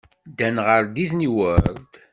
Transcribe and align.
Ddan 0.29 0.57
ɣer 0.65 0.83
Disney 0.97 1.29
World. 1.37 1.89